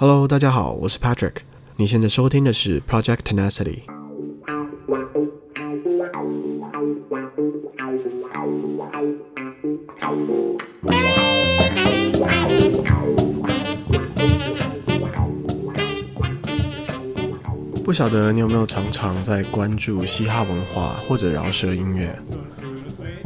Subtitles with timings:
[0.00, 1.38] Hello，大家好，我是 Patrick。
[1.74, 3.80] 你现在收听的是 Project Tenacity。
[17.84, 22.16] 不晓得你有没有常常在关注嘻哈文化或者饶舌音乐？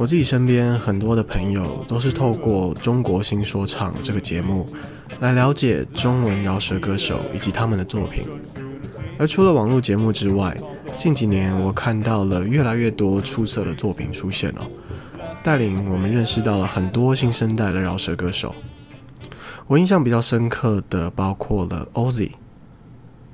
[0.03, 4.67] 我自己身边很多的朋友都是透过《中国新说唱》这个节目
[5.21, 8.25] 来了解中文饶舌歌手以及他们的作品。
[9.17, 10.57] 而除了网络节目之外，
[10.99, 14.67] 近几年我看到了越来越多出色的作品出现了，
[15.41, 18.53] 带领我们认识到了很多新生代的饶舌歌手。
[19.69, 22.33] 我印象比较深刻的包括了 Ozzy、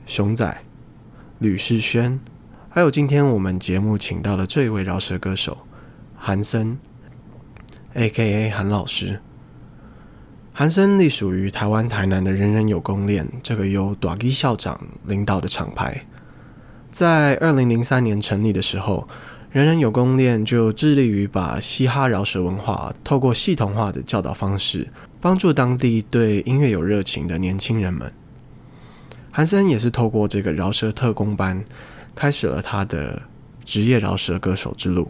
[0.05, 0.63] 熊仔、
[1.39, 2.21] 吕世轩，
[2.69, 5.57] 还有今天我们节目请到的这位饶舌歌手。
[6.21, 6.77] 韩森
[7.95, 8.51] ，A.K.A.
[8.51, 9.21] 韩老师。
[10.53, 16.05] 韩森隶属于台湾台南的人人有功练这个由大支校长领导的厂牌。
[16.91, 19.09] 在二零零三年成立的时候，
[19.53, 24.89] 人人有功练就致力于把嘻哈饶舌文化透过系统化的教导方式，
[25.21, 28.13] 帮助当地对音乐有热情的年轻人们。
[29.31, 31.65] 韩森也是透过这个饶舌特工班，
[32.15, 33.23] 开始了他的
[33.65, 35.09] 职业饶舌歌手之路。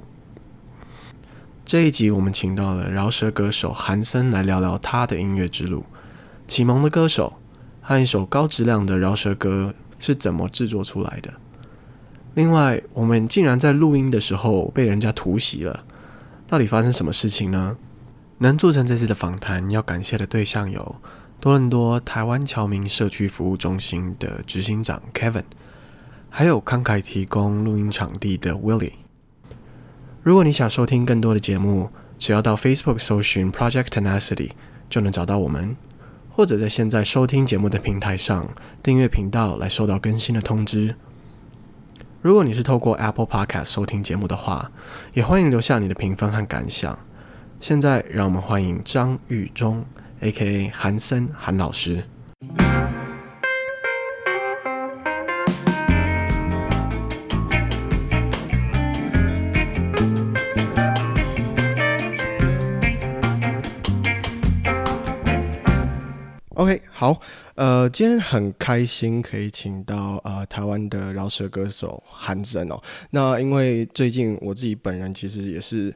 [1.69, 5.85] 这一集我们请到了饶舌歌手韩森来聊聊他的音乐之路、
[6.47, 7.35] 启蒙的歌手
[7.83, 11.35] 和一首高质量的饶舌歌是怎么制作出来的。
[12.33, 15.85] 另外，我们竟然在录音的时候被人家突袭了，
[16.47, 17.77] 到底发生什么事情呢？
[18.39, 20.97] 能做成这次的访谈，要感谢的对象有
[21.39, 25.45] 多伦多台湾侨民社区服务中心的执行长 Kevin，
[26.31, 28.93] 还有慷慨提供录音场地的 Willie。
[30.29, 34.51] 如果你想收听更多的节目，只要到 Facebook 搜寻 Project Tenacity
[34.91, 35.75] 就能找到我们，
[36.29, 38.47] 或者在现在收听节目的平台上
[38.83, 40.95] 订阅频道来收到更新的通知。
[42.21, 44.71] 如果你是透过 Apple Podcast 收听节目的话，
[45.15, 46.99] 也欢迎留下你的评分和感想。
[47.59, 49.83] 现在让我们欢迎张玉忠
[50.21, 50.71] （A.K.A.
[50.75, 52.05] 韩森韩老师）。
[66.99, 67.17] 好，
[67.55, 72.83] 呃，今天很开心可以请到呃台湾的饶舌歌手韩森哦。
[73.11, 75.95] 那因为最近我自己本人其实也是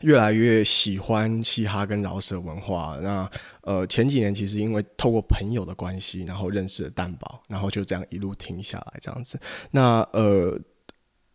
[0.00, 2.98] 越来越喜欢嘻哈跟饶舌文化。
[3.00, 3.30] 那
[3.60, 9.38] 呃前几年其实因为透过朋友的关系，然后认识了蛋堡，然后就这样一路听下来这样子。
[9.70, 10.58] 那呃，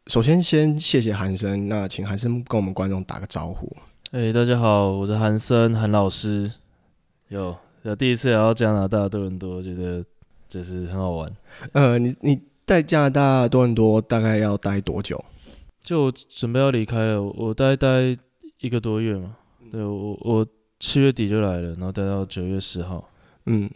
[0.07, 3.73] 首先先谢谢韩森，那请韩森跟我们观众打个招呼。
[4.11, 6.51] 哎、大家好，我是韩森韩老师，
[7.29, 7.55] 有。
[7.95, 10.03] 第一次来到加拿大多伦多，觉得
[10.49, 11.31] 就是很好玩。
[11.71, 15.23] 呃，你你在加拿大多伦多大概要待多久？
[15.81, 18.17] 就准备要离开了，我待待
[18.59, 19.35] 一个多月嘛。
[19.71, 20.45] 对，我我
[20.79, 23.09] 七月底就来了，然后待到九月十号。
[23.45, 23.69] 嗯，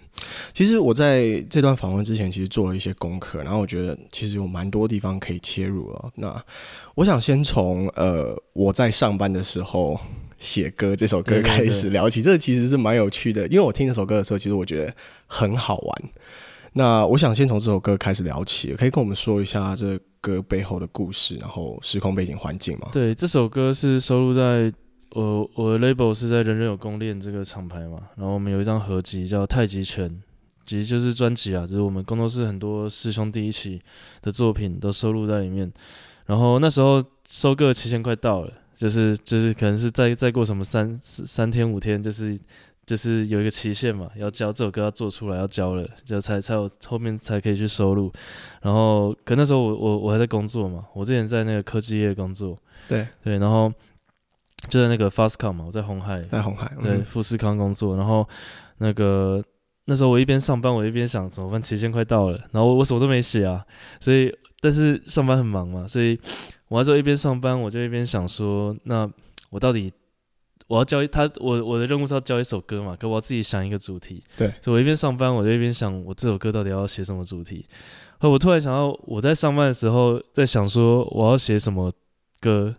[0.53, 6.11] 其实我在这段访问之前，其实做了一些功课，然后我觉得其实有蛮多地方可以切入了。
[6.15, 6.43] 那
[6.95, 9.99] 我想先从呃我在上班的时候。
[10.41, 14.93] 写歌这首歌开始聊起，对对对，这其实是蛮有趣的，因为我听这首歌的时候，其实我觉得
[15.27, 16.03] 很好玩。
[16.73, 22.89] 那我想先从这首歌开始聊起，可以跟我们说一下这歌背后的故事，然后时空背景环境吗？
[22.91, 24.73] 对，这首歌是收录在
[25.11, 30.09] 我我的 label 是在人人有功练这个厂牌嘛，然后我们有一张合集叫《太极拳》，
[30.65, 33.81] 其实就是专辑啊，就是我们工作室很多师兄弟一起
[34.21, 35.71] 的作品都收录在里面。
[36.25, 38.53] 然后那时候收歌的期限快到了。
[38.81, 42.35] 就是就是可能是再再过什么三三天五天，就是
[42.83, 48.11] 就是有一个期限嘛，要交这首歌要做出来要交了，就才才有后面才可以去收录。
[48.59, 53.71] 然后可那时候我我我还在工作嘛，我之前在那个科技业工作，对对，然后
[54.67, 57.95] 就在那个 Fastcom 嘛，我在红海，在红海、嗯、对富士康工作。
[57.95, 58.27] 然后
[58.79, 59.43] 那个
[59.85, 63.63] 那时候我一边上班，我一边想怎么办，期限快到了，然后我我什么都没写啊，
[63.99, 66.19] 所以但是上班很忙嘛，所以。
[66.71, 69.05] 我那时候一边上班，我就一边想说，那
[69.49, 69.91] 我到底
[70.67, 74.23] 我要教他，我我的任务是要教一首歌嘛，可我要自己想一个主题。
[74.37, 77.65] 对，所以我一边上班，我就一边想，我这首歌到底要写什么主题。
[78.19, 81.91] 后我突然想到，我在上班的时候在想说，我要写什么
[82.39, 82.73] 歌，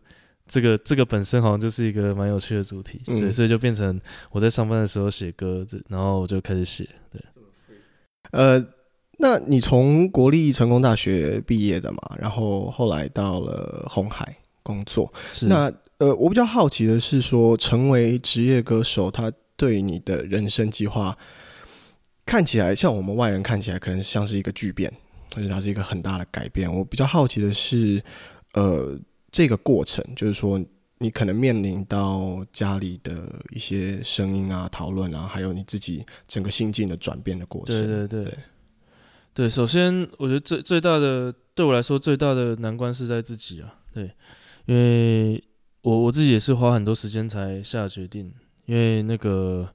[0.46, 3.02] 这个这个本身好像就是一个蛮有趣的主题。
[3.08, 4.00] 嗯、对，所以就变成
[4.30, 6.88] 我在上班的时候写歌，然后我就开始写。
[7.10, 7.22] 对，
[8.30, 8.66] 呃。
[9.22, 15.10] 那你从国立成功大学毕业的嘛，然后后来到了红海工作。
[15.32, 15.46] 是。
[15.46, 21.16] 那呃，我比较好奇的是说，成为职业歌手，他对你的人生计划
[22.26, 24.92] 看起来像我们外人看起来可能像是一个巨变，
[25.36, 26.68] 而且它是一个很大的改变。
[26.72, 28.02] 我比较好奇的是，
[28.54, 28.98] 呃，
[29.30, 30.60] 这个过程，就是说
[30.98, 37.78] 你可能面临到家里的一些声音啊、讨论啊，还有你自己整个心境的转变的过程。
[37.78, 38.38] 对对对，对，
[39.34, 44.10] 对，首先我觉得最最大的对我来说最大的难关是在自己啊，对，
[44.66, 45.42] 因为
[45.82, 48.32] 我我自己也是花很多时间才下决定，
[48.66, 49.68] 因为那个。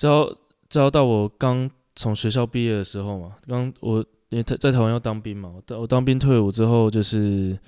[0.00, 0.34] 招
[0.70, 3.98] 招到我刚从学校毕业的时候嘛，刚我
[4.30, 7.58] 因为在在台湾要当兵嘛，我当兵退伍之后就是，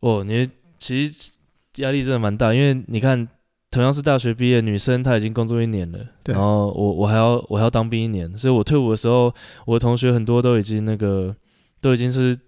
[0.00, 0.46] 哦，你
[0.76, 1.32] 其实
[1.76, 3.26] 压力真的蛮大，因为你看
[3.70, 9.34] 同样是大学毕业，女生她已经工作一年了，对然后我我还要我还要当兵一年，所以我退伍的时候，
[9.66, 11.34] 我的同学很多都已经那个
[11.80, 12.38] 都已经是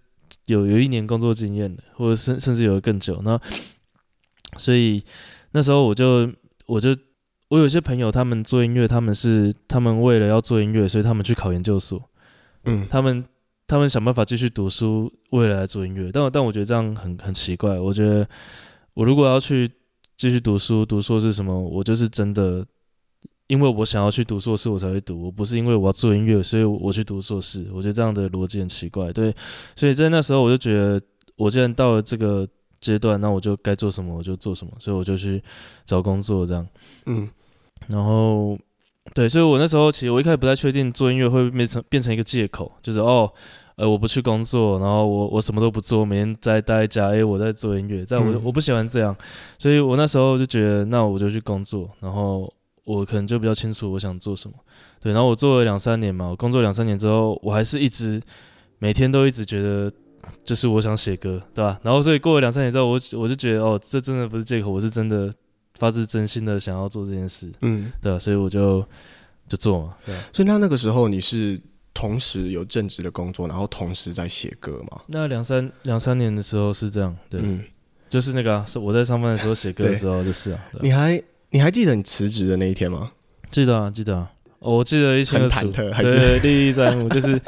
[0.47, 3.41] 有有一年工作经验了，或者甚甚至有更久，那
[4.57, 5.05] 所以
[5.53, 6.31] 那时候我就
[6.67, 6.95] 我就。
[7.51, 12.01] 我有些朋友，他们做音乐，他们是他们为了要做音乐，所以他们去考研究所，
[12.63, 13.25] 嗯，他们
[13.67, 16.13] 他们想办法继续读书，为了来做音乐。
[16.13, 17.77] 但我但我觉得这样很很奇怪。
[17.77, 18.25] 我觉得
[18.95, 19.69] 我如果要去
[20.21, 22.63] 继续读书，读硕士什么，我就是真的，
[23.47, 25.25] 因为我想要去读硕士，我才会读。
[25.25, 27.67] 我不是因为我要做音乐，所以我去读硕士。
[27.73, 29.11] 我觉得这样的逻辑很奇怪。
[29.15, 29.35] 对，
[29.75, 31.01] 所以在那时候我就觉得，
[31.37, 32.47] 我既然到了这个
[32.83, 35.43] 阶段，那我就该做什么我就做什么，所以我就去
[35.87, 36.69] 找工作，这样，
[37.07, 37.27] 嗯。
[37.87, 38.59] 然后，
[39.15, 43.33] 对，所以我那时候其实我一开始不太确定做音乐会变成变成一个借口，就是哦，
[43.81, 49.17] 呃，我不去工作，然后我我什么都不做，每天在待在家，哎，我在做音乐，这样我我不喜欢这样，
[49.59, 52.53] 所以我那时候就觉得，那我就去工作，然后
[52.85, 54.55] 我可能就比较清楚我想做什么，
[55.01, 58.21] 对，然后我做了两三年嘛，我工作两三年之后，我还是一直
[58.79, 59.93] 每天都一直觉得，
[60.45, 61.81] 就是我想写歌，对吧？
[61.83, 65.33] 然后所以过了两三年之后，我我就觉得，哦，这真的不是借口，我是真的。
[65.79, 68.85] 发自真心的想要做这件事，嗯，对，所以我就
[69.49, 70.15] 就做嘛，对。
[70.31, 71.59] 所以那那个时候你是
[71.93, 75.03] 同时有正职的工作，然后同时在写歌嘛？
[75.09, 77.63] 那两三两三年的时候是这样，对，嗯，
[78.09, 80.65] 就是那个、啊、是我在上班的时候写歌的时候就是啊。
[80.81, 83.13] 你还你还记得你辞职的那一天吗？
[83.51, 87.09] 记得啊，记得啊，哦、我记得一清二楚，对，历历在目。
[87.09, 87.41] 就是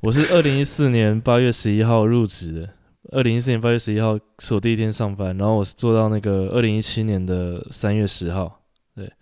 [0.00, 2.68] 我是二零一四年八月十一号入职的。
[3.12, 8.62] 二零一四年八月十一号是我第一天上班，然后我是做到那个二零一七年的三月十号，
[8.94, 9.12] 对，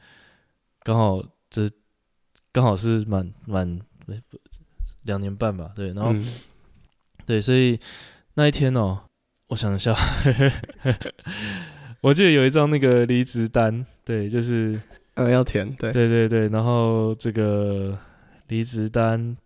[0.83, 1.69] 刚好这
[2.53, 3.81] 刚好是满满
[5.09, 6.25] 两年半吧，对，然后、嗯、
[7.27, 7.77] 对，所以
[8.35, 9.01] 那一天哦，
[9.49, 9.93] 我想一下，
[12.01, 14.81] 我记得有一张那个离职单，对，就是
[15.15, 17.99] 呃要填，对，对对对，然后这个
[18.47, 19.37] 离职单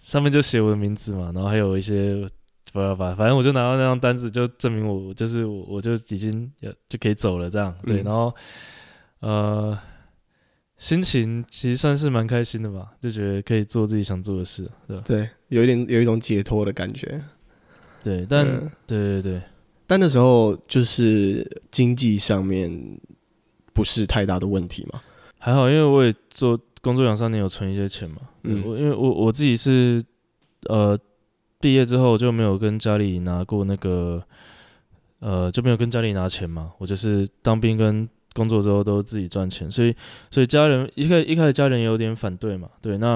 [0.00, 2.26] 上面就写我的名字嘛，然后还有一些。
[2.72, 6.50] 不要吧，反正我就拿到那张单子，就证明我就是我，我就已经
[6.88, 8.02] 就可以走了，这样对。
[8.02, 8.34] 然后
[9.20, 9.78] 呃，
[10.76, 15.02] 心情其实算是蛮开心的吧，就觉得可以做自己想做的事，对吧？
[15.06, 17.22] 对，有一点有一种解脱的感觉。
[18.02, 19.42] 对，但、呃、对对对，
[19.86, 22.98] 但那时候就是经济上面
[23.72, 25.00] 不是太大的问题嘛，
[25.38, 28.16] 还好，因为我也做工作两三年，有存一些钱嘛。
[28.42, 30.02] 嗯，我因为我我自己是
[30.68, 30.98] 呃。
[31.60, 34.22] 毕业之后就没有跟家里拿过那个，
[35.20, 36.70] 呃，就没有跟家里拿钱嘛。
[36.76, 39.94] 我就是当兵跟工作之后都自己赚钱，所以，
[40.30, 42.68] 所以家人一开一开始家人也有点反对嘛。
[42.82, 43.12] 对，那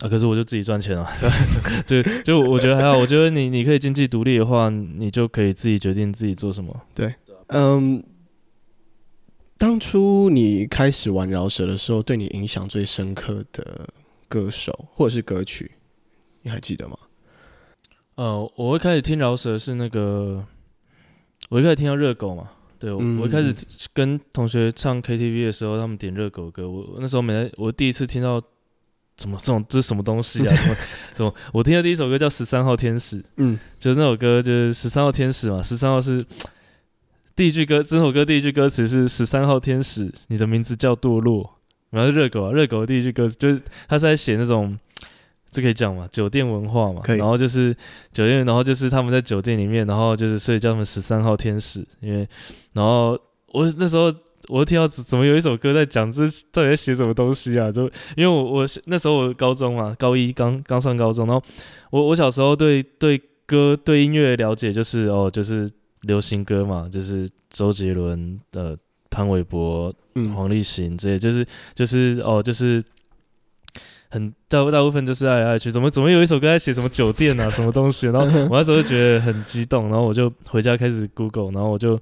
[0.00, 1.10] 啊，可是我就自己赚钱啊，
[1.86, 2.98] 对就我觉得还好。
[2.98, 6.78] 我觉得你你可以经济独立的话，你就可以自己决定自己做什么。
[6.92, 7.14] 对，
[7.46, 8.02] 嗯，
[9.56, 13.88] 当初你开始玩饶舌的时候，对你影响最深刻的
[14.28, 15.70] 歌手或者是歌曲？
[16.42, 16.98] 你还记得吗？
[18.16, 20.44] 呃，我一开始听饶舌是那个，
[21.48, 22.50] 我一开始听到热狗嘛，
[22.82, 23.54] 对，我、一开始
[23.94, 28.42] 跟同学唱 KTV 的时候，他们点热狗歌，我那时候没，我第一次听到，
[29.16, 30.52] 怎么这种这是什么东西啊？
[30.58, 30.76] 怎么
[31.14, 31.32] 怎么？
[31.52, 36.26] 我听的第一首歌叫《十三号天使》，嗯，就是那首歌就是十三号天使嘛，十三号是
[37.36, 41.58] 第一句歌，这首歌第一句歌词是十三号天使，你的名字叫堕落，
[41.90, 44.76] 然后是热狗啊，热狗的第一句歌词就是他是在写那种。
[45.52, 46.08] 这可以讲嘛？
[46.10, 47.76] 酒店文化嘛，然后就是
[48.10, 52.26] 酒店，然后就是他们在酒店里面，然后就是所以叫他们十三号天使，因为
[52.72, 53.10] 然后
[53.48, 54.10] 我那时候
[54.48, 57.70] 我听到怎么有一首歌在讲这到底在写什么东西啊？
[57.70, 57.82] 就
[58.16, 61.42] 因为我我那时候我高中嘛，高一刚刚上高中，然后
[61.90, 68.76] 我我小时候对对歌对音乐了解就是哦就是流行歌嘛，就是周杰伦的、呃、
[69.10, 69.94] 潘玮柏、
[70.34, 72.82] 黄立行这些，就是就是哦就是。
[74.12, 78.08] 很大大部分就是爱来爱去，怎么怎么有一首歌在写什么酒店啊， 什么东西？
[78.08, 81.98] 然后 我那时候就觉得很激动，然后我就回家开始 Google，然后我就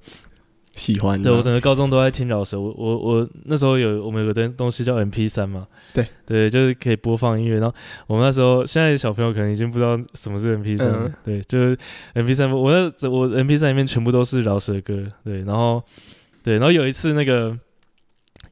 [0.75, 1.21] 喜欢。
[1.21, 2.59] 对，我整个高中都在听饶舌。
[2.59, 7.59] 我我我那时候有我们有个东东西叫 MP 三嘛，对对，就是可以播放音乐。
[7.59, 7.73] 然后
[8.07, 11.77] 我们那时候现在小朋友可能已经不知道什么是 MP 三，嗯，对，就是
[12.13, 12.51] MP 三。
[12.51, 15.81] 我那我 MP 三里面全部都是饶舌歌，对，然后
[16.43, 17.57] 对，然后有一次那个。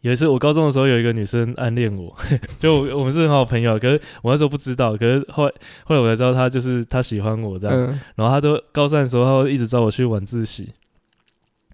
[0.01, 2.15] 有一次，我高中的时候有一个女生暗恋我，
[2.59, 5.53] 就我，我们是很好朋友，可是我那时候不知道，可是后来
[5.83, 10.69] 后来我才知道她就是她喜欢我这样，嗯、然后她都高三的时候，她会一直找我去晚自习，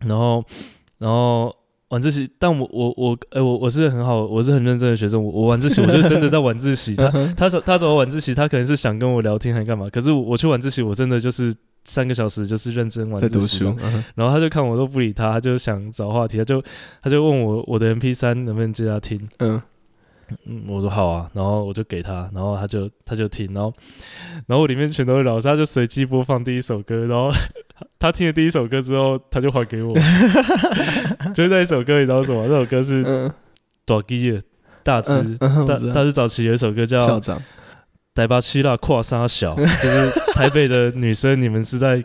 [0.01, 0.44] 然后
[0.98, 1.55] 然后
[1.89, 11.53] 晚自习，但我我我哎、欸、我我是很好，我是很认真的学生，我我晚自习我就真的在晚自习，她她她找我晚自习，她可能是想跟我聊天还干嘛，可是我，我去晚自习，我真的就是。
[11.85, 16.61] 三个小时就是认真玩在读书，嗯，然后他就看我都不理他，他就想找话题，他就
[17.01, 19.61] 他就问我我的 MP 三能不能借他听，嗯。
[20.47, 23.71] 嗯，我说好啊，然后我就给他，然后他就他就听，然后
[24.47, 27.29] 然后我里面全都是老师，他就随机播放第一首歌，然后
[27.99, 29.93] 他听了第一首歌之后，他就还给我，
[31.35, 32.47] 就是那一首歌，你知道什么？
[32.47, 33.03] 那首歌是
[33.85, 34.41] 大 G 的
[34.81, 37.39] 大只，嗯嗯，大大只早期有一首歌叫校长。
[38.15, 42.01] 台巴七啦，跨沙小， 就是台北的女生，你们是在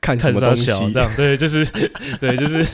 [0.00, 0.66] 看什么东西？
[0.92, 1.62] 这样对，就是
[2.18, 2.64] 对，就是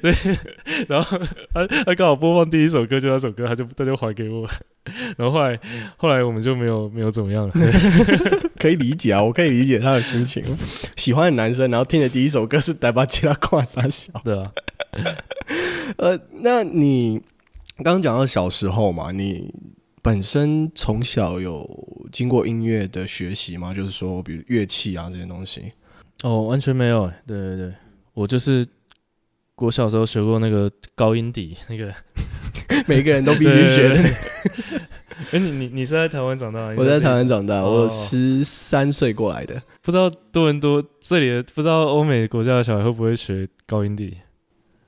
[0.00, 0.12] 对。
[0.88, 1.16] 然后
[1.54, 4.48] 他他刚好播放第一首歌，就那首歌，他就他就还给我。
[5.16, 5.58] 然后后来
[5.96, 7.54] 后来我们就没有没有怎么样了。
[8.58, 10.42] 可以理解啊，我可以理解他的心情。
[10.96, 14.50] 喜欢的男生，然后听的第一首歌是台巴七啦，跨沙小，对啊。
[15.98, 17.22] 呃，那你
[17.76, 19.54] 刚刚讲到小时候嘛，你。
[20.02, 21.68] 本身从小有
[22.10, 23.74] 经过音乐的学习吗？
[23.74, 25.72] 就是说，比如乐器啊这些东西。
[26.22, 27.10] 哦，完全没有。
[27.26, 27.74] 对对对，
[28.14, 28.66] 我就是
[29.56, 31.92] 我小时候学过那个高音底， 那个
[32.86, 34.02] 每个人都必须学的。
[35.32, 36.60] 哎，你你你是在台湾长大？
[36.78, 39.54] 我在台湾长大，我十三岁过来的。
[39.54, 44.16] 哦，不知道多伦多这里的，不知道欧美国家的小孩会不会学高音笛？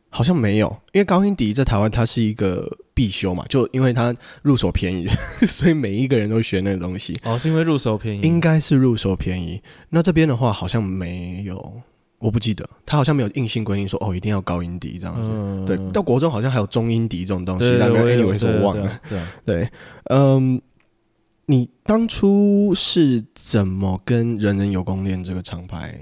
[0.08, 5.06] 好像没有，因为高音笛在台湾它是一个必修嘛，就因为它入手便宜，
[5.46, 7.18] 所以每一个人都学那个东西。
[7.24, 8.20] 哦，是因为入手便宜？
[8.20, 9.62] 应该是入手便宜。
[9.90, 11.80] 那这边的话好像没有，
[12.18, 15.30] 我不记得，他好像没有硬性规定说哦一定要高音笛这样子。
[15.32, 19.00] 嗯、对，到国中好像还有中音笛这种东西，但没有，说我忘了。
[19.08, 19.68] 对，对，
[20.10, 20.60] 嗯，
[21.46, 25.98] 你当初是怎么跟人人有功练这个厂牌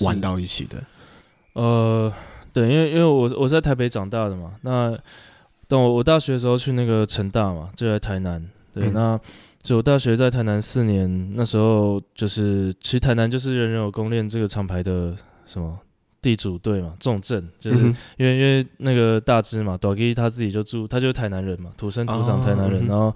[0.00, 0.82] 玩到一起的？
[1.52, 2.12] 呃。
[2.50, 4.98] 对，因为因为我我是在台北长大的嘛，那
[5.68, 8.42] 等我我大学的时候去那个成大嘛，就在台南。
[8.74, 9.20] 对，嗯、那
[9.62, 15.78] 就我大学在台南四年，那时候就是其实台南就是人人有功练这个厂牌的什么
[16.22, 17.78] 地主队嘛，重镇，就是
[18.16, 22.82] 因为、嗯、因为那个大支嘛，大支他自己就住，他就是台南人嘛，土生土长台南人。
[22.82, 23.14] 哦、然后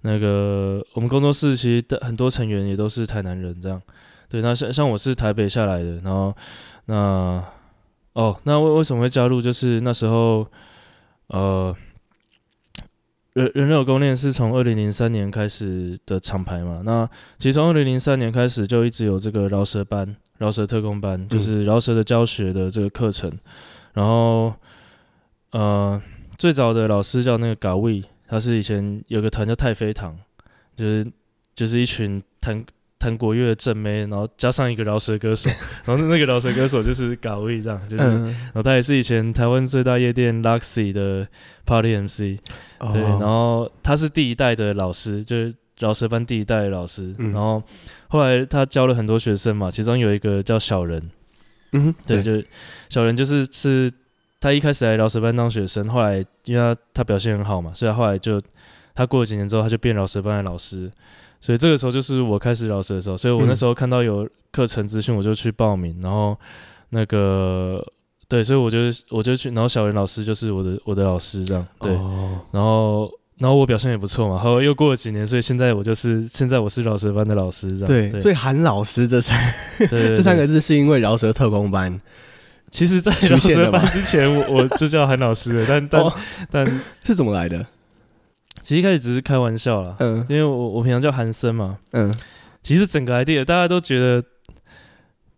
[0.00, 3.80] 那个我们工作室其实很多成员也都是台南人，这样。
[4.28, 6.34] 对，那像像我是台北下来的，然后
[6.86, 7.44] 那。
[8.12, 9.40] 哦，那为为什么会加入？
[9.40, 10.44] 就是那时候，
[11.28, 11.74] 呃，
[13.34, 16.82] 人人人有功练是从二零零三年开始的厂牌嘛。
[16.84, 17.08] 那
[17.38, 23.30] 其实从二零零三年开始就一直有这个饶舌班、饶舌特工班，就是饶舌的教学的这个课程。
[23.30, 23.40] 嗯、
[23.94, 24.54] 然后，
[25.52, 26.02] 呃，
[26.38, 30.18] 最早的老师叫那个 Gawi，他是以前有个团叫太妃堂，
[30.76, 31.06] 就是
[31.54, 32.64] 就是一群弹。
[33.00, 35.48] 弹国乐的正妹，然后加上一个饶舌歌手，
[35.86, 41.26] 然后那个饶舌歌手就是 Gawi 这样，就是，然后他也是以前台湾最大夜店 Luxy 的
[41.64, 42.18] Party MC，
[42.92, 47.62] 对，然后他是第一代的老师，就是饶舌班第一代的老师，然后
[48.08, 51.10] 后来他教了很多学生嘛，其中有一个叫小人，
[51.72, 52.42] 嗯，对，就
[52.90, 53.90] 小人就是是
[54.38, 58.38] 他一开始来饶舌班当学生，后来因为他他表现很好嘛，所以他后来就
[59.00, 60.90] 他过了几年之后，他就变饶舌班的老师。
[61.40, 66.38] 所以这个时候就是我开始饶舌的时候，所以我那时候看到有课程资讯，我就去报名，然后
[66.90, 67.82] 那个
[68.28, 68.78] 对，所以我就
[69.08, 71.94] 我就去，然后小袁老师就是我的我的老师这样，对，
[72.52, 79.54] 然后然后我表现也不错嘛，然后又过了几年，所以现在我就是现在我是饶舌班的老师这样，对，所以韩老师这三
[79.88, 81.98] 这三个字是因为饶舌特工班，
[82.70, 86.12] 其实，在饶舌班之前我我就叫韩老师了，但 但
[86.50, 87.64] 但是怎么来的？
[88.62, 92.12] 其实一开始只是开玩笑啦，嗯，因为我我平常叫韩森嘛，嗯，
[92.62, 94.22] 其实整个 idea 大家都觉得，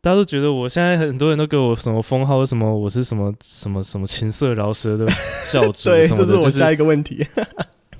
[0.00, 5.06] 大家都觉得我现在很多人都给我什么封号，什么我是什么什么什么情色饶舌的
[5.48, 7.18] 教主对，这是我下一个问题。
[7.18, 7.46] 就是、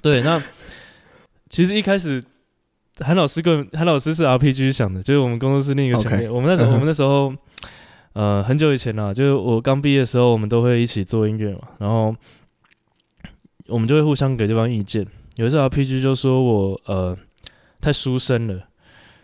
[0.03, 0.43] 对，那
[1.49, 2.23] 其实一开始
[2.99, 7.33] 韩老师跟韩老师是 RPG 想的，就是我们工作室另一个前辈，okay, 我们那时候、嗯、我们那时候
[8.15, 12.13] 呃很久以前啦，就是我刚毕业的时候，我们都会一起做音乐嘛，然后。
[13.69, 15.07] 我们就会互相给对方意见。
[15.37, 17.17] 有一次 RPG 就说我呃
[17.81, 18.61] 太书生了，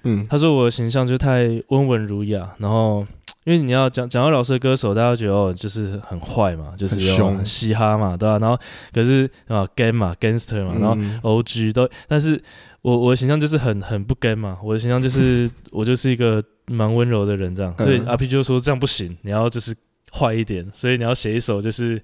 [0.05, 3.07] 嗯，他说我的形象就太温文儒雅，然后
[3.45, 8.39] 因为你要讲讲到饶舌歌手，大家觉得哦，就是很坏嘛，就是有很嘻哈嘛，对吧、啊？
[8.39, 8.59] 然后
[8.93, 10.89] 可是啊，gang 嘛，gangster 嘛，然
[11.23, 12.43] 后 OG 都，但是
[12.83, 19.75] 我我的形象就是很很不 gang 嘛，我的形象就是 我就是一个蛮温柔的人这样，所以 RPG 就说这样不行，你要就是
[20.11, 22.03] 坏一点，所以你要写一首就是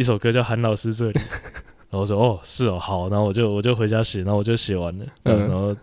[0.00, 1.20] 一首歌叫韩老师这里，
[1.90, 5.76] 然后我说哦是哦好，然后我就我就回家写，然后我就写完了，嗯，然后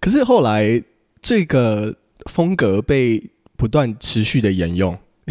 [0.00, 0.82] 可是后来
[1.20, 1.94] 这个
[2.30, 3.22] 风格被。
[3.60, 4.96] 不断持续的沿用，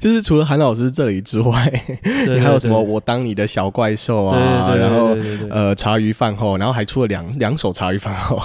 [0.00, 1.84] 就是除了韩老师这里之外，
[2.26, 2.76] 你还有什么？
[2.82, 5.16] 我当你的小怪兽啊，然后
[5.50, 8.42] 呃，茶余饭后，然后还出了两两首茶余饭后，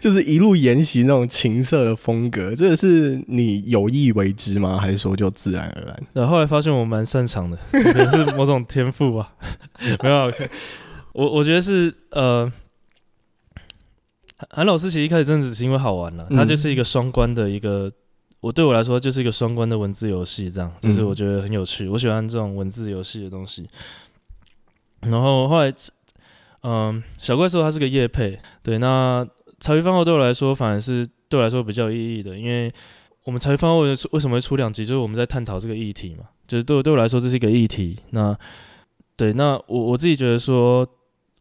[0.00, 2.54] 就是一路沿袭那种情色的风格。
[2.54, 4.78] 这个是你有意为之吗？
[4.78, 6.02] 还是说就自然而然？
[6.12, 9.34] 然后后来发现我蛮擅长的， 可能是某种天赋吧。
[10.02, 10.32] 没有，
[11.12, 12.50] 我我觉得是呃。
[14.48, 17.92] 韩老师其实一开始真的只是因为好玩了，他就是一个双关的一个，
[18.40, 23.68] 我对我来说就是一个双关的文字游戏，这样就是我觉得很有趣，我喜欢这种文字游戏的东西。
[25.02, 25.70] 然后后来，
[26.62, 29.28] 嗯，小怪兽它是个业配，对，那
[29.60, 32.72] 茶余饭后对我来说反而是对我来说比较有意义的，因为
[33.22, 37.98] 我们茶余饭后为什么会出两集，就是我们在探讨这个议题嘛，就是对我对我来说这是一个议题。
[38.10, 38.36] 那
[39.16, 40.84] 对，那我我自己觉得说，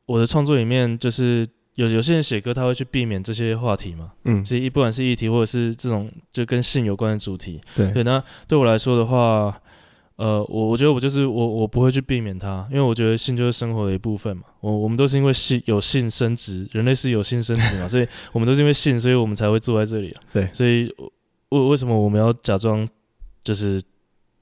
[0.05, 1.47] 我的创作里面就是。
[1.75, 4.11] 有有些人写歌，他会去避免这些话题嘛？
[4.25, 8.03] 嗯，这一不管是议题或者是这种就跟性有关的主题，对对。
[8.03, 9.61] 那对我来说的话，
[10.19, 14.43] 呃，我我觉得我就是我我不会去避免它，因为我觉得性就是生活的一部分嘛。
[14.59, 20.19] 我我们都是因为性有性生殖，人类是有性生殖嘛， 所以我们都是因为性，所以我们才会坐在这里啊。
[20.33, 20.93] 对，所以
[21.49, 22.87] 为为什么我们要假装
[23.43, 23.81] 就是？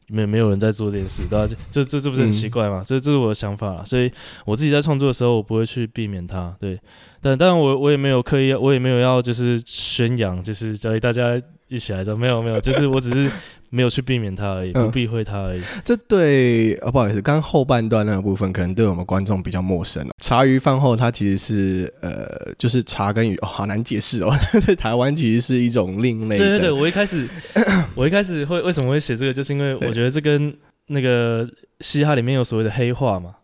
[0.10, 1.56] 没没有人在做这件事，对吧？
[1.70, 2.80] 这这这不是很奇怪吗？
[2.80, 4.10] 嗯、这这是我的想法，所以
[4.46, 6.80] 我自己在创作的时候，我不会去避免它，对。
[7.22, 11.34] 但当然，我我也没有刻意，我也没有要就是宣扬，就是教大家
[11.68, 13.30] 一起来做，没有没有，就是我只是。
[13.70, 15.60] 没有去避免它而已，不避讳它而已。
[15.60, 20.14] 嗯、这对啊、哦，不好意思，刚刚后半段那个部分可能对我们观众比较陌生了。
[20.24, 22.26] 茶余饭后，它其实是呃，
[22.58, 24.34] 就是茶跟鱼，哦，好难解释哦。
[24.66, 26.46] 在台湾其实是一种另类的。
[26.46, 27.28] 对对对，我一开始
[27.94, 30.56] 我一开始会为什么会写这个，就是因为我觉得这跟
[30.88, 31.46] 那个
[31.82, 33.36] 嘻哈里面有所谓的黑话嘛。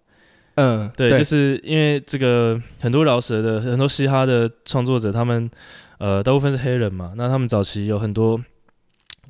[0.55, 5.49] 嗯，对，对就是因为这个很多饶舌的很多嘻哈的创作者，他们
[5.97, 8.39] 呃大部分是黑人嘛，那他们早期有很多。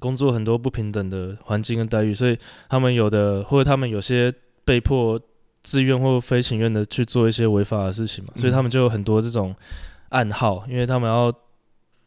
[0.04, 2.38] 工作很多不平等的环境跟待遇，所以
[2.68, 4.34] 他们有的或者他们有些
[4.66, 5.18] 被迫
[5.62, 9.56] 自愿或非情愿的去做一些违法的事情嘛，所以他们就有很多这种
[10.10, 11.34] 暗号，因为他们要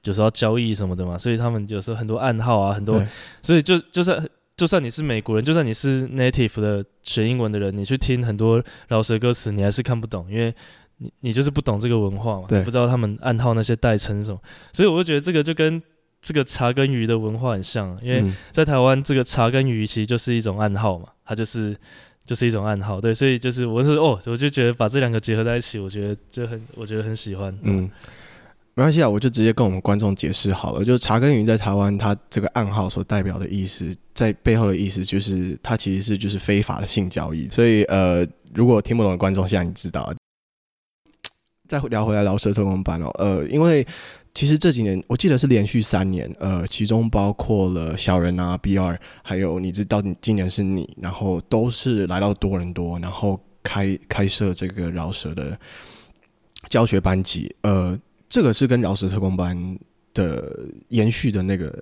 [0.04, 3.02] 有时候要交易什么的嘛，所以他们有时候很多暗号啊，很多，
[3.40, 4.22] 所以就就算
[4.58, 10.54] 就算你是美国人，就算你是 native 的学英文的人，你去听很多饶舌歌词，你还是看不懂，因为
[10.98, 14.38] 你你就是不懂这个文化嘛，不知道他们暗号那些代称什么，
[14.74, 15.82] 所以我就觉得这个就跟。
[16.26, 21.72] 这个茶跟鱼的文化很像，因为在台湾，这个茶跟鱼其实就是一种暗号嘛，它就是
[22.26, 27.56] 就是一种暗号，对，所以就是我是哦，我就觉得把这两个结合在一起，我觉得就很，我觉得很喜欢。
[27.62, 27.88] 嗯，
[28.74, 40.12] 没关系啊，我就直接跟我们观众解释好了，就是茶跟鱼在台湾，它这个暗号所代表的意思，在背后的意思就是它其实是就是非法的性交易，所以呃，如果听不懂的观众，现在你知道。
[41.68, 43.86] 再聊回来聊舌特攻班哦，呃，因为。
[44.36, 55.58] 其实这几年，我记得是连续三年，呃，其中包括了小人啊、BR，还有你知道，今年是你，然后都是来到多伦多，然后开开设这个饶舌的
[56.68, 57.50] 教学班级。
[57.62, 59.56] 呃，这个是跟饶舌特工班
[60.12, 60.52] 的
[60.88, 61.74] 延续的那个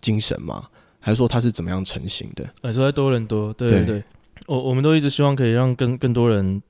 [0.00, 0.66] 精神吗？
[0.98, 2.44] 还是说它是怎么样成型的？
[2.62, 4.04] 呃，说在多伦多，对对对，
[4.48, 6.60] 我我们都一直希望可以让更更多人。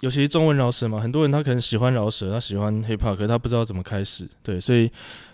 [0.00, 4.28] 尤其是中文饶舌嘛，很多人他可能喜欢饶舌，他喜欢 hip hop，可是他不知道怎么开始。
[4.42, 4.90] 对，所以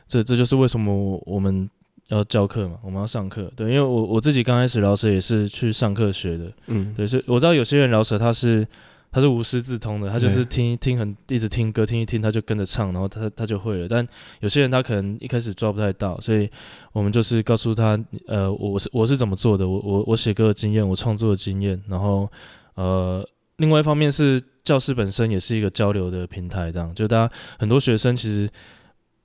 [0.08, 1.68] 这这就是为什么我们
[2.08, 3.50] 要教课嘛，我们要上课。
[3.56, 6.52] 对，因为我我自己刚开始饶舌也是去上课学的。
[6.66, 8.66] 嗯，对，是我知道有些人饶舌他是
[9.12, 13.88] 他是无师自通的，他就是听听很一直听歌听一听他就跟着唱，然后他他就会了。
[13.88, 14.06] 但
[14.40, 16.50] 有些人他可能一开始抓不太到，所以
[16.92, 22.30] 我们就是告诉他，呃，我是我是怎么做的，我我我写歌的经验，我创作的经验，然后
[22.74, 23.26] 呃，
[23.58, 24.42] 另外一方面是。
[24.66, 28.50] 教室本身也是一个交流的平台，这样就大家很多学生其实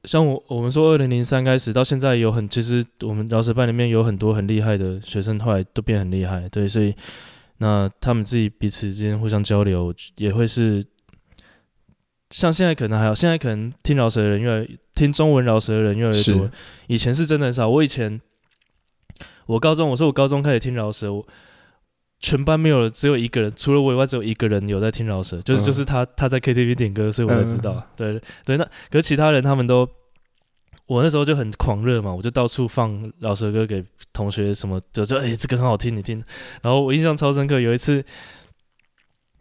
[0.04, 6.96] 像我，我们说二零零三开始到现在有很，其实我们饶舌班里面有很多很厉害的学生，后来都变很厉害，对，所以
[7.58, 10.86] 那他们自己彼此之间互相交流也会是，
[12.30, 16.48] 像现在可能还好，现在可能听饶舌的人越来听中文饶舌的人越来越多，
[16.86, 17.68] 以前是真的很少。
[17.68, 18.22] 我以前
[19.48, 21.28] 我高中，我说我高中开始听饶舌，我。
[22.22, 27.74] 全班没有了，只有一个人，除了我以外，只有一个人有在听饶舌，就是就是他他在 KTV 点歌，所以我才知道。
[27.74, 29.90] 嗯、对对，那可是其他人他们都，
[30.86, 36.24] 我那时候就很狂热嘛，我就到处放饶舌歌给同学，什么就说哎、欸，这个很好听，你听。
[36.62, 38.04] 然后我印象超深刻，有一次，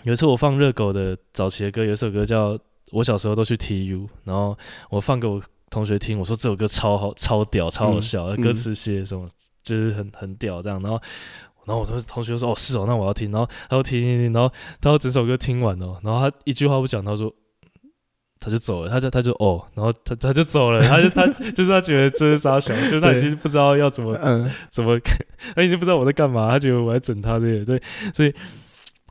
[0.04, 2.54] 有一次我放热狗的早期的歌，有一首歌叫
[2.92, 4.56] 《我小时候都去 TU》，然后
[4.88, 9.26] 我放给我同学听，我说这首歌超好，超屌，超好笑，嗯、歌词写什么
[9.62, 10.80] 就是很很屌这样。
[10.80, 11.00] 然后，
[11.70, 13.30] 然后我同同学说哦是哦，那我要听。
[13.30, 17.32] 然后他说听听听，然后他说整首歌听完哦，然后他一句话不讲，他说。
[18.42, 24.50] 他就走了，他就他就哦，然后他他就走了，他就他就是他觉得这是杀小，就是他已经不知道要怎么嗯。
[24.70, 24.98] 怎么，
[25.54, 27.82] 他已经不知道我在干嘛，他觉得我在整他这些，对，
[28.14, 28.34] 所以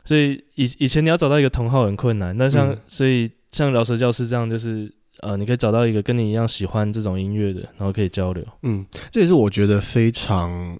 [0.03, 10.79] 所以以以前你要找到一个同好很困难，那像、嗯、所以像饶舌教师这样，就是呃你可以找到一个跟你一样喜欢这种音乐的，然后可以交流，嗯，这也是我觉得非常呃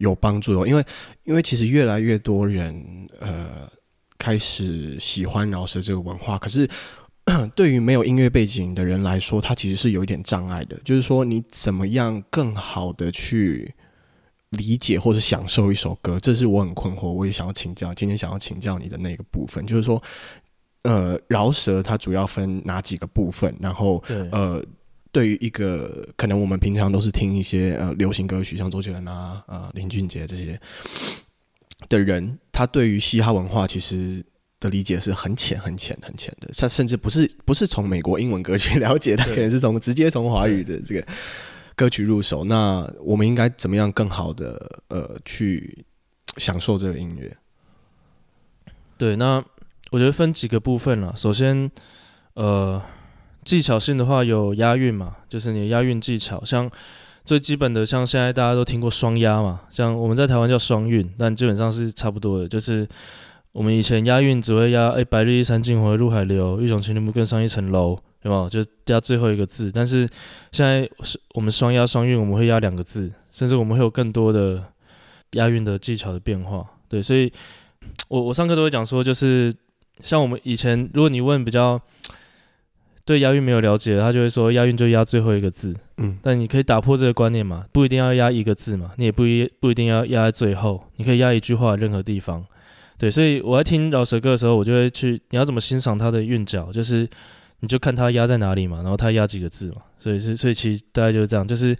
[0.00, 0.84] 有帮助的，因为
[1.22, 3.70] 因为其实越来越多人呃
[4.18, 6.68] 开始喜欢饶舌这个文化，可是。
[7.54, 10.76] 对于没有音乐背景的人来说，他其实是有一点障碍的。
[10.84, 13.72] 就是说，你怎么样更好的去
[14.48, 20.02] 理解或者享受一首歌，这是我很困惑，我也想要请教，今天想要请教你的那个部分，就是说，
[20.82, 23.54] 呃，饶舌它主要分哪几个部分？
[23.60, 24.60] 然后，呃，
[25.12, 30.60] 对于一个可能我们平常都是听一些呃流行歌曲，像周杰伦啊、呃林俊杰这些
[31.88, 34.24] 的人，他对于嘻哈文化其实。
[34.60, 41.06] 的理解是很浅、很浅、很浅的，他甚至不是不是从美国英文歌曲了解，他可能是从直接从华语的这个
[41.74, 42.44] 歌曲入手。
[42.44, 45.82] 那我们应该怎么样更好的呃去
[46.36, 47.34] 享受这个音乐？
[48.98, 49.42] 对，那
[49.90, 51.16] 我觉得分几个部分了。
[51.16, 51.70] 首先，
[52.34, 52.82] 呃，
[53.44, 56.70] 技巧性的话有押韵嘛，就是你的押韵技巧，像
[57.24, 62.88] 最基本的，像现在大家都听过双押嘛，像我们在台湾叫双韵，但基本上是差不多的，就是。
[63.52, 68.48] 我们以前押韵只会押，哎，白日依山尽，黄河入海流，欲穷千里目，更上一层楼，对吗？
[68.48, 69.72] 就押最后一个字。
[69.74, 70.08] 但是
[70.52, 74.62] 现在是我们双押双韵，我们会押两个字，甚至我们会有更多的
[75.32, 76.64] 押韵的技巧的变化。
[76.88, 77.32] 对，所以
[78.06, 79.52] 我我上课都会讲说，就是
[80.00, 81.82] 像我们以前，如果你问比较
[83.10, 85.74] 对押韵没有了解，他就会说押韵就押最后一个字。
[85.96, 92.46] 嗯，但你可以打破这个观念嘛，不一定要押一个字嘛，你也不一不一定要押在最后，你可以押一句话任何地方。
[92.98, 97.08] 对，所以我在听饶舌歌的时候，我就会去，你要怎么欣赏它的韵脚，就是
[97.58, 101.76] 你就看它压在哪里嘛，然后它押几个字嘛，所以是，所以其实大概就是这样，就是，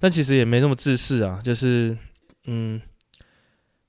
[0.00, 1.96] 但其实也没那么自私啊，就是，
[2.46, 2.80] 嗯，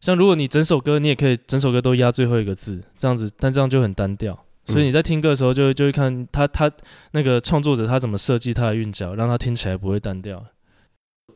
[0.02, 6.72] 像如果你整首歌，你也可以整首歌都压最后一个字，这样子，但这样就很单调，所以你在听歌的时候就，就就会看他他
[7.12, 10.46] 那个创作者他怎么设计他的韵脚，让他听起来不会单调，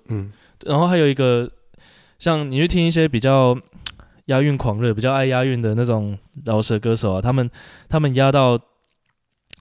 [0.10, 0.32] 嗯，
[0.66, 1.52] 然后还有一个，
[2.20, 3.58] 像你去听一些比较。
[4.28, 7.50] 押韵狂热，比较爱押韵的那种饶舌歌手啊，他们
[7.88, 8.60] 他们押到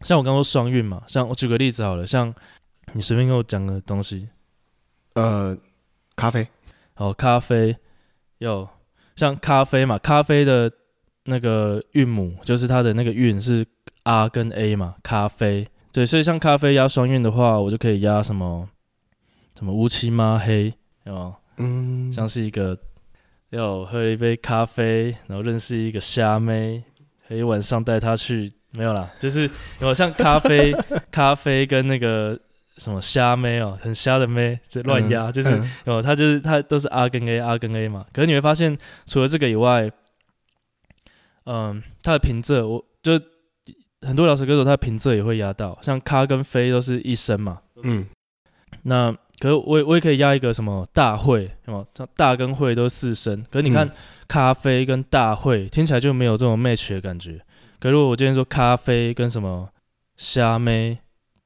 [0.01, 2.35] 像我刚刚说双韵嘛，像我举个例子好了，像
[2.93, 4.29] 你随便给我讲个东西，
[5.15, 5.57] 呃，
[6.17, 6.49] 咖啡，
[6.97, 7.77] 哦，咖啡，
[8.39, 8.69] 有
[9.15, 10.69] 像咖啡嘛，咖啡的
[11.27, 13.67] 那个韵母就是它的那个韵是
[14.03, 18.69] R 跟 A 嘛，咖啡，对，所以像咖啡押双韵的话，我就可以押什么
[19.57, 20.73] 什么乌漆嘛黑，
[21.05, 21.35] 有没有？
[21.59, 22.77] 嗯，像是一个。
[23.51, 26.83] 要喝一杯咖啡，然后认识一个虾妹，
[27.29, 29.49] 可以晚上带她去，没有啦，就是
[29.81, 30.75] 有像咖啡、
[31.13, 32.39] 咖啡跟那个
[32.77, 38.05] 什么虾妹哦，很瞎的妹，这乱压，嗯、就是哦他、嗯、就是他都是 R 跟 A，R 跟 A 嘛。
[38.13, 39.89] 可是你会发现，除了这个以外，
[41.47, 43.21] 嗯，他的平仄，我就
[44.03, 48.07] 很多饶舌歌手，他的平仄也会压到，像咖跟啡都是一声嘛，嗯，
[48.83, 49.17] 那。
[49.39, 53.45] 可是我我也可以压一个什么大会，什么大跟会都是四声。
[53.51, 53.87] 可是你看
[54.27, 57.39] 咖啡跟大会听起来就没有这种 match 的感觉。
[57.79, 59.69] 可是如果我今天说咖啡跟什么
[60.17, 60.97] 虾妹，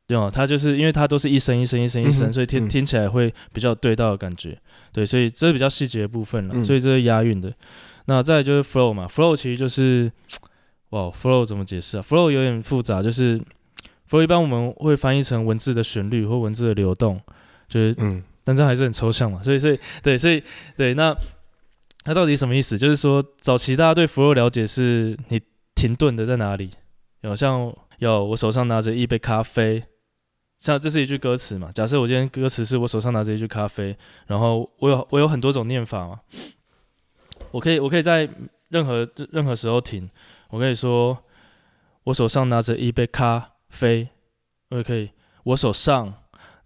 [0.06, 0.30] 对吗？
[0.32, 4.56] 它就是因为它都是一声一声一声一声，所以听听起来会比较对到的感觉。
[4.92, 6.64] 对，所以这是比较细节的部分了。
[6.64, 7.52] 所以这是押韵的。
[8.06, 10.10] 那再就是 flow 嘛，flow 其实就是
[10.90, 13.40] 哇，flow 怎么解释啊？flow 有点复杂，就是
[14.08, 17.20] flow 一般我们会翻译成文字的旋律或文字的流动。
[17.68, 20.42] 就是，嗯，但这还是很抽象嘛，所以，所以，对，所以，
[20.76, 21.16] 对，那
[22.02, 22.76] 它到底什么意思？
[22.76, 25.40] 就是说，早期大家对 flow 了解是你
[25.76, 26.70] 停顿的在哪里？
[27.20, 29.84] 有像有我手上拿着一杯咖啡，
[30.58, 31.70] 像这是一句歌词嘛？
[31.72, 36.18] 假设我今天歌词是我手上拿着一句咖啡，然后我有我有很多种念法嘛，
[37.50, 38.28] 我可以我可以在
[38.68, 40.08] 任何任何时候停，
[40.50, 41.18] 我可以说
[42.04, 44.08] 我手上拿着一杯咖啡，
[44.70, 45.10] 我也可以
[45.44, 46.14] 我手上。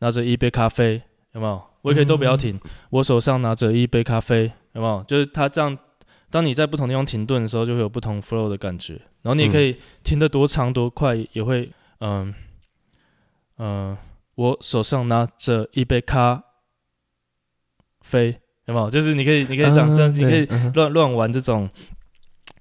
[0.01, 1.01] 拿着一杯咖啡，
[1.33, 1.62] 有没有？
[1.81, 2.61] 我也可以都不要停。
[2.90, 5.03] 我手上拿着一杯咖啡，有没有？
[5.05, 5.79] 就是它这样，
[6.29, 8.94] 当你在不同地方停顿的时候，就会有不同 flow 的感觉。
[9.23, 12.35] 然后你也可以停的多长多快，也会，嗯
[13.57, 13.97] 嗯，
[14.35, 16.44] 我手上拿着一杯咖
[18.03, 18.90] 啡，有没有？
[18.90, 21.68] 就是你可以，你可以这样，这样，你可以乱乱玩这种。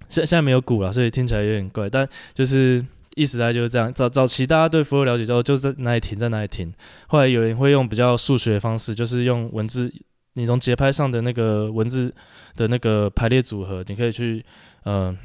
[0.09, 2.85] 现现在没有鼓了，所以听起来有点怪，但就是
[3.15, 3.91] 意思在就是这样。
[3.91, 6.71] 早早期大家对 flow 了解之后，就在哪里停在哪里停。
[7.07, 9.91] 后来有人会用比较数学的方式，就是用文字，
[10.33, 12.13] 你从节拍上的那个文字
[12.55, 14.45] 的那个排列组合，你可以去
[14.83, 15.17] 嗯、呃、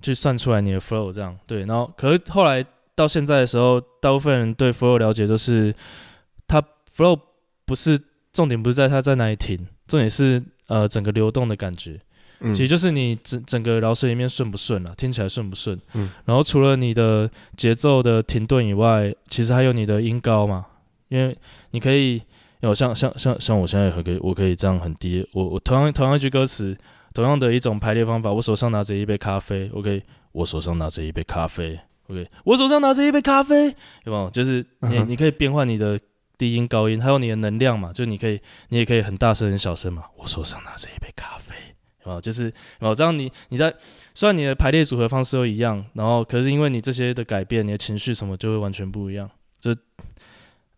[0.00, 1.36] 去算出来你的 flow 这样。
[1.46, 5.74] 对，然后可是后来到现在的时候，大部分人对 flow 了解就是，
[6.46, 6.62] 它
[6.96, 7.18] flow
[7.64, 7.98] 不是
[8.32, 12.00] 重点，不是在它在哪里停，重点是呃整个流动的感觉。
[12.46, 15.78] 其实就是你整整个饶舌里面顺不顺啊，听起来顺不顺？
[15.92, 20.64] 嗯，然后除了你的节奏的停顿以外，其实还有你的音高嘛，
[21.08, 21.36] 因为
[21.72, 22.22] 你可以
[22.60, 26.74] 有像像像像我现在也可以，我可以这样很低，我我同样同样一句歌词，
[27.12, 30.02] 同样的一种排列方法，我手上拿着一杯咖啡，OK，
[30.32, 31.78] 我手上拿着一杯咖啡
[32.08, 33.66] ，OK，我手上拿着一杯咖啡，
[34.04, 34.28] 有没有？
[34.30, 35.96] 就是你你可以变换你的
[36.42, 41.54] 低音高音，还有你的能量嘛，就你可以你也可以很大声很小声嘛，我手上拿着一杯咖啡。
[42.02, 43.72] 啊，就是啊，这样你你在
[44.12, 49.30] 虽然你的排列组合方式都一样，然后可是因为你这些的改变，你的情绪什么就会完全不一样。
[49.60, 49.72] 这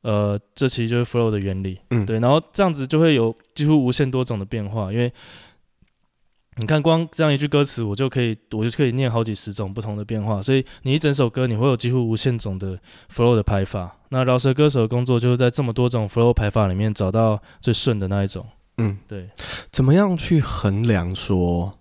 [0.02, 2.20] 呃，这其实就是 flow 的原理，嗯，对。
[2.20, 5.10] 然后这样子就会有几乎无限多种的变化，因为
[6.56, 12.78] 你看光这样一句歌词，我就可以我就可以念好几十种不同的变化，所以你一整首歌你会有几乎无限种的
[13.12, 13.98] flow 的排法。
[14.10, 18.46] 那饶舌歌手的工作就是在这么多种 flow 排法里面找到最顺的那一种。
[18.76, 19.28] 嗯，对，
[19.72, 21.72] 怎么样去衡量说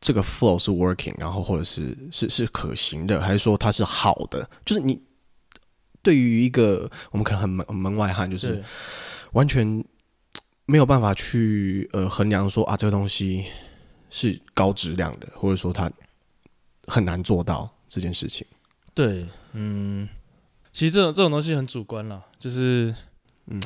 [0.00, 4.46] 这个 flow 是 working，然后或者是是是可行的，还是说它是好的？
[4.66, 5.00] 就是你
[6.02, 8.62] 对于一个我们可能很门门外汉，就是
[9.32, 9.82] 完全
[10.66, 13.44] 没有办法去呃衡量说啊这个东西
[14.10, 15.90] 是高质量的，或者说它
[16.86, 18.46] 很难做到这件事情。
[18.94, 20.08] 对，嗯，
[20.72, 22.94] 其实这种这种东西很主观啦，就是
[23.46, 23.60] 嗯。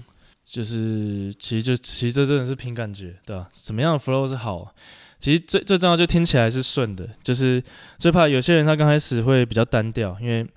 [0.50, 3.46] 就是，其实就其实这真的是凭感觉，对吧？
[3.52, 4.74] 怎么样的 flow 是好？
[5.20, 7.06] 其实最最重要就听起来是顺的。
[7.22, 7.62] 就是
[7.98, 10.48] 最怕有些人他刚开始会比较单调，因为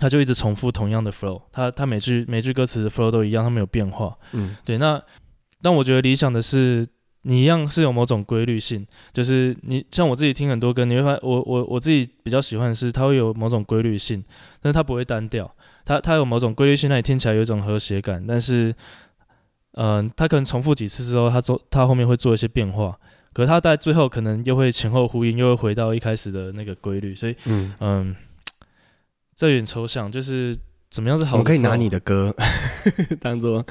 [0.00, 4.18] 他就一直重复同样的 flow，他他每句每句歌词的 flow 都一样，他没有变化。
[4.32, 4.78] 嗯，对。
[4.78, 5.00] 那
[5.62, 6.86] 但我觉得理想的是，
[7.22, 8.86] 你一样是有某种规律性。
[9.12, 14.22] 就是你像我自己听很多歌，你会发现我我我自己比较喜欢的是，它会有某种规律性，
[14.60, 15.54] 但是它不会单调。
[15.84, 18.74] 它它有某种规律性，那你听起来有一种和谐感，但是，
[19.72, 22.98] 嗯、呃，它可能重复几次之后，它做它后面会做一些变化，
[23.32, 28.16] 可是它在最后可能又会前后呼应，又会回到一开始的那个规律，所以，嗯嗯，
[29.34, 30.54] 这有点抽象，就是
[30.90, 31.38] 怎么样是好？
[31.38, 32.34] 我可以拿你的歌
[33.18, 33.64] 当做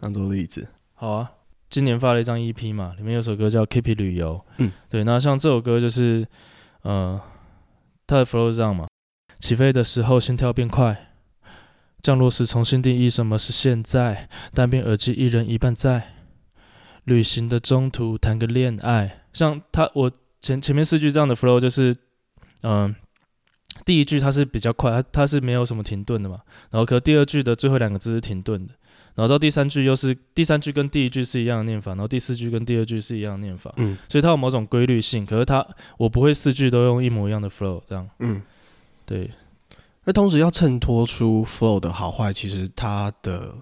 [0.00, 0.66] 当做例子。
[0.98, 1.30] 好啊，
[1.70, 6.26] 今年发了一张 EP 嘛，里面有首歌叫《Keep 旅游》，嗯，对，那像这首歌就是，
[6.82, 7.20] 呃，
[8.06, 8.88] 它的 flow 是这样嘛，
[9.38, 11.12] 起飞的时候心跳变快。
[12.02, 16.14] 降落时重新定义什么是现在，单边耳机一人一半在。
[17.04, 21.94] 旅行的中途谈个恋爱，像他我前前面四句这样的 flow 就是，
[22.62, 22.96] 嗯、呃，
[23.84, 26.40] 第一句它是比较快，它它是没有什么停顿的嘛。
[26.70, 28.74] 然后可第二句的最后两个字是停顿的，
[29.16, 33.72] 然后到第三句又是第三句跟第一句是一样的念法，然后第四句跟第二句是一样的念法。
[33.78, 38.08] 嗯，所以它有某种规律性，可是它我不会四句都用一模一样的 flow 这样。
[38.18, 38.42] 嗯，
[39.06, 39.30] 对。
[40.04, 43.52] 那同时要衬托出 flow 的好坏，其实它的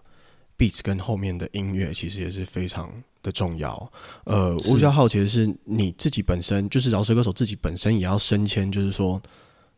[0.59, 3.93] beats 跟后面的音乐其实也是非常的重要。
[4.25, 9.23] 呃，我比较好奇的是，你自己本身就是饶舌歌手，自己本身也要升迁，就是说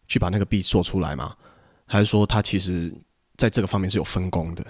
[0.08, 1.36] 去把那个 beat 做出来吗？
[1.84, 2.90] 还是说他其实
[3.36, 4.66] 在这个方面是有分工的？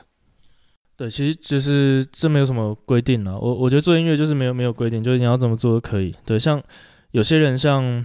[0.97, 3.39] 对，其实就是这没有什么规定了。
[3.39, 6.15] 我我觉得做音乐就是没有没有规定，就是你要怎么做都可以。
[6.25, 6.63] 对，像
[7.11, 8.05] 有些人像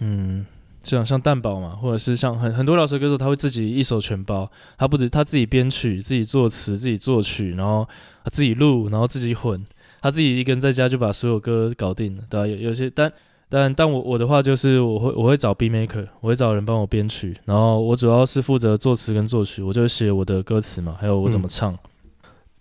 [0.00, 0.44] 嗯。
[0.84, 7.88] 像像蛋堡嘛，或者是像很很多老舌歌手，他会自己一手全包，他不止他自己编曲、自己作词、自己作曲，然后
[8.24, 9.64] 他自己录，然后自己混，
[10.00, 12.44] 他自己一个人在家就把所有歌搞定了，对吧？
[12.48, 13.12] 有有些，但
[13.48, 21.72] 但但我我的话就是我会我会找 beat maker，我会找人帮我编曲，然后我主要是负责作词跟作曲，我就写我的歌词嘛，还有我怎么唱。
[21.72, 21.78] 嗯。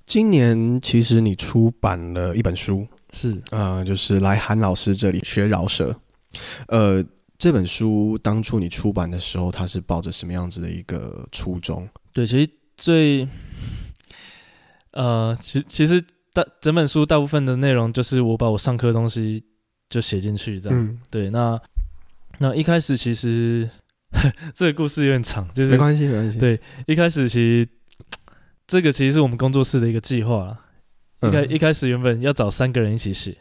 [0.06, 6.00] 今年其实你出版了一本书，是呃，就是来韩老师这里学饶舌，
[6.68, 7.04] 呃。
[7.42, 11.90] 这本书当初你出版的时候，它是抱着什么样子的一个初衷？
[12.14, 13.28] 对，其实最，
[14.92, 16.00] 呃，其其实
[16.34, 19.44] 大整本书大部分的内容就是我把我上课的东西
[19.90, 20.80] 就写进去，这样。
[20.80, 21.60] 嗯、对，那
[22.38, 23.68] 那一开始其实
[24.54, 26.38] 这个故事有点长，就是没关系，没关系。
[26.38, 27.68] 对，一开始其实
[28.72, 30.58] 这个其实是我们工作室的一个计划啦。
[31.22, 33.36] 一开、嗯、一开始原本要找三个人一起写，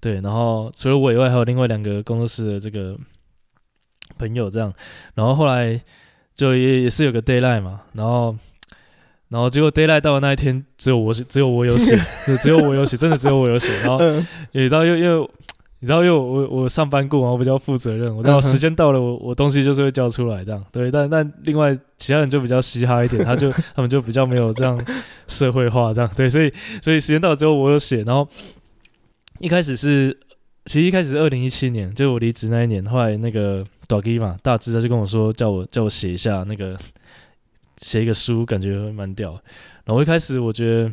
[0.00, 2.96] 对，然后除了我以外，还有另外两个工作室的这个。
[4.18, 4.72] 朋友这样，
[5.14, 5.78] 然后后来
[6.34, 8.34] 就也也是有个 deadline 嘛，然后
[9.28, 11.98] 然后结果 deadline 到的那一天，只有我写，只有我有写，
[12.40, 13.68] 只有我有写，真的只有我有写。
[13.82, 13.98] 然后，
[14.52, 15.30] 也到又又，
[15.80, 20.64] 你知道因为我我上班过，然后比较负责任，我知道时间到了，我我东西就是会交出来这样。
[20.72, 24.82] 对，但但另外其他人就比较嘻哈一点，他就 他们就比较没有这样
[25.28, 26.10] 社会化这样。
[26.16, 28.28] 对，所以所以时间到了之后我有写，然后
[29.38, 30.16] 一开始是
[30.64, 36.76] 其实一开始是二零一七年，就我离职那一年，后来那个 doggy 嘛大志他就跟我说叫我叫我写一下那个。
[37.78, 39.38] 写一个书感觉蛮屌，
[39.84, 40.92] 然后一开始我觉得，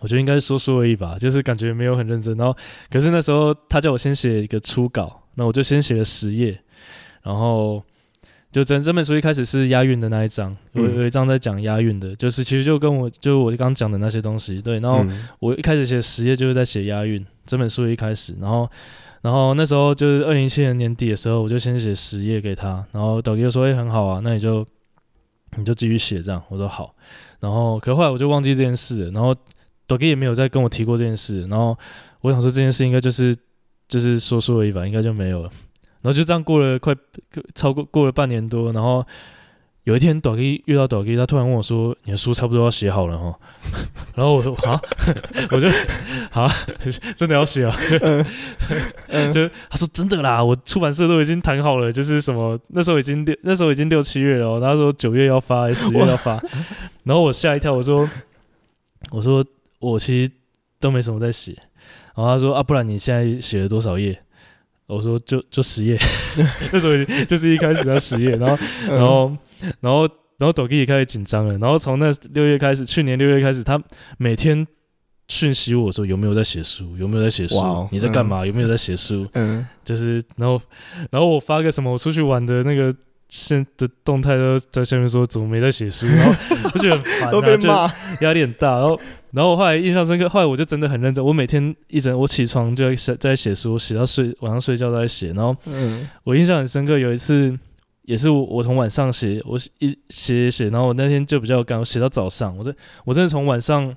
[0.00, 2.36] 我觉得应该是说说而已吧，就是感觉没有很认真。
[2.36, 2.56] 然后，
[2.90, 6.60] 可是那时候他叫我先写一个初稿，那我就先写了十页，
[7.22, 7.82] 然后
[8.52, 14.80] 就整整本书一开始是押韵的那一章，有有一章在讲押韵的，就是其实就跟我就我刚刚讲的那些东西，对。
[14.80, 15.04] 然后
[15.38, 18.68] 我一开始写十页就是在写押韵，整本书一开始，然后
[19.22, 24.66] 然后那时候就是二零一七年年底的时候，我就先写十页给他，然后导哥就说：“哎，很好啊，那你就。”
[25.58, 26.94] 你就继续写这样，我说好，
[27.40, 29.34] 然后可后来我就忘记这件事了，然后
[29.88, 31.76] Doki 也没有再跟我提过这件事，然后
[32.20, 33.36] 我想说这件事应该就是
[33.88, 35.50] 就是说说而已吧，应该就没有了，
[36.02, 36.94] 然后就这样过了快
[37.54, 39.04] 超过过了半年多，然后。
[39.86, 43.32] 有一天，短 K 遇到短 K，他突然问我说：“你的书差不多要写好了哈。
[44.16, 44.80] ”然后我说：“啊，
[45.52, 45.68] 我就
[46.32, 46.52] 啊，
[47.14, 47.70] 真的要写啊？”
[49.32, 56.32] 就他说：“真的啦，我出版社都已经谈好了，就是什么那时候已经六那时候已经六七月了，然后说九月要发，十月要发。”
[57.06, 58.10] 然后我吓一跳，我说
[59.14, 59.44] ：“我说
[59.92, 60.30] 我其实
[60.80, 61.52] 都没什么在写。”
[62.14, 64.18] 然后他说：“啊，不然你现在写了多少页？”
[64.86, 65.98] 我说：“就就十页。
[66.72, 69.36] ”那时候就是一开始要十页，然后然后。
[69.80, 70.02] 然后，
[70.36, 71.56] 然后抖音也开始紧张了。
[71.56, 73.82] 然后从那六月开始，去年六月开始，他
[74.18, 74.66] 每天
[75.28, 78.44] 讯息我说有没有在写书，有没有在写书，wow, 你在干嘛？
[78.44, 79.26] 嗯、有没有在写书？
[79.32, 80.60] 嗯，就是，然后，
[81.10, 82.94] 然后我发个什么我出去玩的那个
[83.28, 86.32] 现的动态都在下面说怎么没在写书，然后
[86.72, 88.78] 我觉得很烦、啊，都被骂，压力很大。
[88.78, 89.00] 然后，
[89.32, 95.32] 然后我后来印象深刻，后来我就真的很认真，我每天一整我起床就在写在写书，写到睡晚上睡觉都在写。
[95.32, 97.58] 然后，嗯，我印象很深刻，有一次。
[98.06, 102.72] 也是我，我从晚上写，我一写写写，然后我那天就比较赶，我写到早上，我这
[103.04, 103.92] 我真的从晚上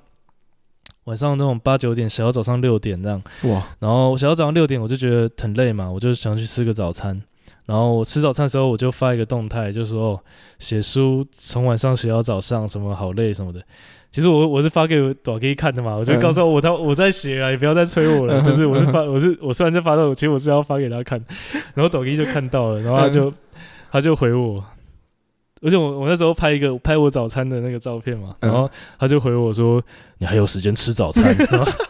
[1.04, 3.64] 晚上那种八九点写到早上六点这样，哇！
[3.78, 7.22] 然后我写到早上六点，我就觉得很累嘛，我就想去吃个早餐。
[7.70, 10.20] 然后我吃早餐的时候，我就发一个动态，就说哦，
[10.58, 13.62] 写书从晚上写到早上，什么好累什么的。
[14.10, 18.40] 其实我我是发给我短 K 看的嘛，我就告诉我他我在写啊，你不要再催我了。
[18.44, 21.24] 就是我是发我是我虽然在发动，其实我是要发给他看，
[21.74, 23.32] 然后短 K 就看到了，然后他就。
[23.92, 24.64] 他就回我，
[25.62, 29.82] 而且我我那时候拍一个拍我早餐的那个照片嘛，然后他就回我说
[30.18, 31.34] ：“你还有时间吃早餐，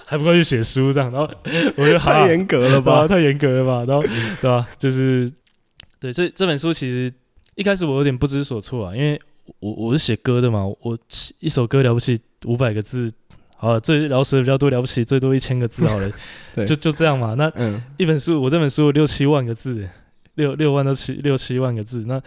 [0.07, 1.31] 还不快去写书这样？”然后
[1.77, 3.85] 我就太严格了吧，太严格了吧？
[3.87, 4.03] 然后
[4.41, 4.67] 对吧？
[4.79, 5.31] 就是
[6.01, 7.13] 对，所以这本书其实
[7.55, 9.21] 一开始我有点不知所措啊，因为
[9.61, 10.99] 我我是写歌的嘛，我
[11.39, 13.13] 一首歌了不起五百个字，
[13.57, 16.11] 好了，最饶舌的比较多了不起最多一千个字好了，
[16.67, 17.35] 就就这样嘛。
[17.35, 17.53] 那
[17.99, 19.89] 一本书我这本书有六七万个字。
[20.37, 22.19] 六六万到七六七万个字，那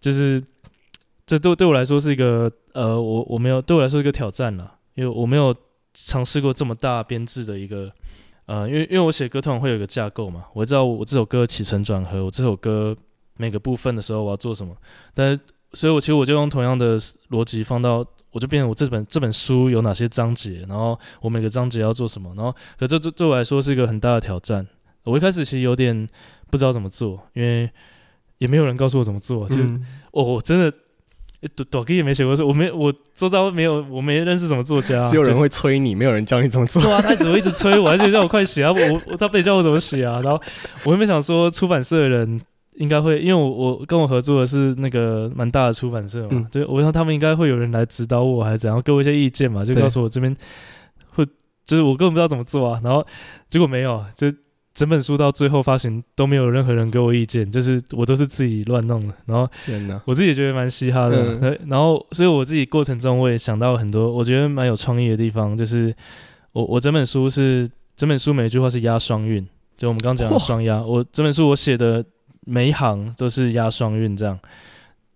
[0.00, 0.42] 就是
[1.24, 5.54] 这对对我来说是一个呃，我我没有对我来说是一个挑战了，因为我没有
[5.94, 7.90] 尝试过这么大编制的一个
[8.46, 12.94] 呃，因为因为我写歌通常会有一个架构嘛，我知道我这首歌起承转合，我这首歌
[13.36, 14.74] 每个部分的时候我要做什么，
[15.14, 15.40] 但是
[15.72, 16.98] 所以我其实我就用同样的
[17.30, 24.66] 逻辑放到，我就变成我这本这本书有哪些章节，然后我每个章节要做什么，然后可这对对我来说是一个很大的挑战，
[25.04, 26.06] 我一开始其实有点。
[26.48, 27.68] 不知道怎么做，因为
[28.38, 29.48] 也没有人告诉我怎么做。
[29.48, 30.72] 就是、嗯、哦，我真的
[31.56, 36.80] 短短 K 也没写过书，我没我周遭没有，我没认识什么作家，只有人会催你，没有人教你怎么做。
[36.80, 38.72] 对啊，他只会一直催我，而且叫我快写啊。
[38.72, 40.20] 我我他不得叫我怎么写啊。
[40.22, 40.40] 然后
[40.84, 42.40] 我也没想说，出版社的人
[42.76, 50.34] 应该会，因为我我跟我合作的是那个蛮大的出版社嘛，嗯、对，我想他们应该会有人来指导我，还是怎样，给我一些意见嘛，就告诉我这边
[51.14, 51.24] 会，
[51.64, 52.80] 就是我根本不知道怎么做啊。
[52.82, 53.04] 然后
[53.48, 54.30] 结果没有，就。
[54.76, 59.14] 整本书到最后发行都没有任何人给我意见，就是我都是自己乱弄的。
[59.24, 59.50] 然后
[60.04, 61.38] 我自己也觉得蛮嘻哈的。
[61.40, 65.96] 嗯、然后所以我自己过程中我也想到很多我觉得蛮有创意的地方，就是
[66.52, 69.48] 我我整本书是整本书每一句话是押双韵，
[69.78, 70.82] 就我们刚刚讲的双押。
[70.82, 72.04] 我整本书我写的
[72.46, 74.38] 每一行都是押双韵这样。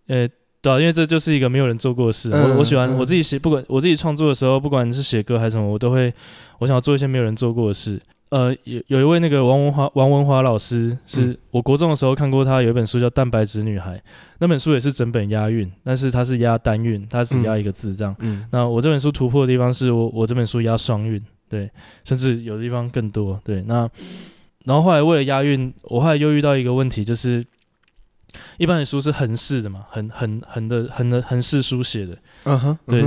[0.08, 0.28] 呃，
[0.60, 2.30] 对啊，因为这就是一个没有人做过的事。
[2.30, 6.12] 我我喜欢我自己写，不管我自己创作的时候，不管是写歌还是什么，我都会
[6.58, 7.98] 我想要做一些没有人做过的事。
[8.30, 13.96] 呃，有有一位那个王文华，王文华老师，是我国中的时候看过他有一本书叫《蛋白质女孩》，
[14.38, 18.14] 那本书也是整本押韵，但是它是押单韵，它只押一个字这样。
[18.20, 21.68] 嗯，那我这本书突破的地方是我我这本书押双韵，对，
[22.04, 23.62] 甚至有的地方更多，对。
[23.62, 23.88] 那
[24.64, 27.44] 然后后来为了押韵，我后来又遇到一个问题，就是
[28.58, 32.16] 一般的书是横式的嘛，横横横的横的横式书写的。
[32.44, 33.06] 嗯哼，对，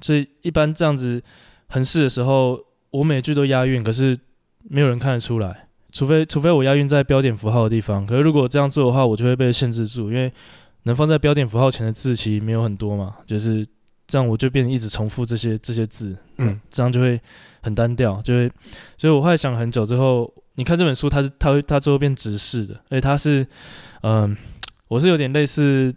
[0.00, 1.22] 所以一般这样子
[1.68, 2.58] 横式的时候，
[2.90, 4.16] 我每句都押韵，可是
[4.68, 8.06] 没有人看得出来，除非除非我押韵在标点符号的地方。
[8.06, 10.32] 可是如果这样做的话，我就会被限制住，因为
[10.82, 13.66] 能放在标点符号前的字其实没有很多嘛，就是
[14.06, 17.20] 这样，我就变成一直重复这些这些字，嗯，这样就会
[17.62, 18.50] 很单调，就会。
[18.98, 23.46] 所以我后来想了很久之后，你看这本书，它是它会它最后变直视的，而且它是，
[24.02, 24.36] 嗯、呃，
[24.88, 25.94] 我是有点类似。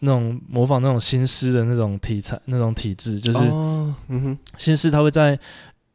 [0.00, 5.36] 那种模仿那种新诗的那种题材、那种体制，就是，嗯哼，新诗它会在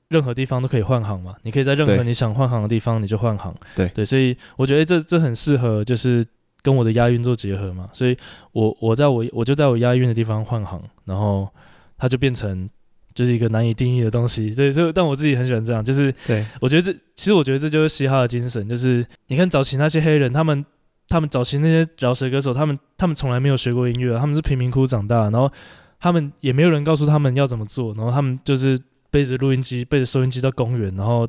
[0.07, 3.88] 任何地方都可以换行嘛，你可以在任何你想换行的地方你就换行，对。
[3.89, 6.26] 对，所以我觉得这这很适合，就是
[6.64, 8.18] 跟我的押韵做结合嘛，所以
[8.53, 11.47] 我我在我我就在我押韵的地方换行，然后
[11.95, 12.68] 它就变成
[13.14, 20.66] 就是一个难以定义的东西，对，所以但我自己很喜欢这样，就是对我觉得这其实我觉得这就是嘻哈的精神，就是你看早期那些黑人他们。
[21.09, 25.51] 他们早期那些饶舌歌手，他们他们从来没有学过音乐，他们是贫民窟长大，然后
[25.99, 31.28] 他们也没有人告诉他们要怎么做，然后他们就是背着录音机、背着收音机到公园，然后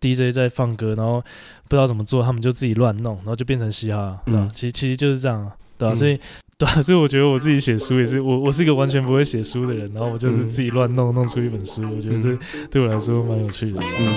[0.00, 1.20] DJ 在放歌，然后
[1.68, 4.18] 不知道怎么做，他们就自己乱弄，然后就变成嘻哈？
[4.24, 5.92] 嗯，其实其实就是这样，对啊？
[5.92, 6.20] 嗯，所以
[6.58, 12.36] 对啊，所以我觉得我自己写书也是，我我是一个完全不会写书的人，然后我就是自己乱弄弄出一本书，我觉得这
[12.68, 14.14] 对我来说蛮有趣的，嗯。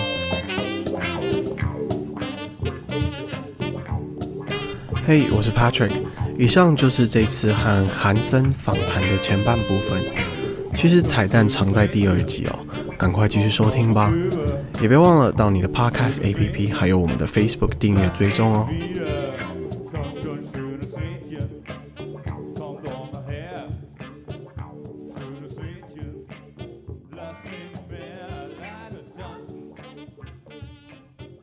[5.06, 5.92] 嘿，hey, 我是 Patrick。
[6.38, 10.02] 以上就是这次和韩森访谈的前半部分。
[10.74, 12.60] 其实彩蛋藏在第二集哦，
[12.98, 14.12] 赶快继续收听吧。
[14.82, 18.68] 也别忘了到你的 Podcast APP 还有我们的 Facebook 订阅追踪哦。